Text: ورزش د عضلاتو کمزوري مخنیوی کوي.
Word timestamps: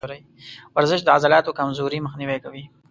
ورزش 0.75 0.99
د 1.03 1.09
عضلاتو 1.17 1.57
کمزوري 1.59 1.99
مخنیوی 2.05 2.37
کوي. 2.45 2.63